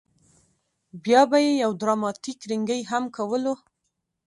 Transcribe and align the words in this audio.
بیا 1.03 1.21
به 1.29 1.37
یې 1.45 1.53
یو 1.63 1.71
ډراماتیک 1.81 2.39
رینګی 2.49 2.81
هم 2.91 3.03
کولو. 3.15 3.53